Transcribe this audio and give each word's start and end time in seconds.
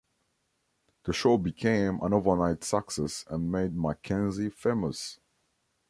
The 1.03 1.13
show 1.13 1.37
became 1.37 1.99
an 2.01 2.11
overnight 2.11 2.63
success 2.63 3.23
and 3.29 3.51
made 3.51 3.75
McKenzie 3.77 4.51
famous. 4.51 5.19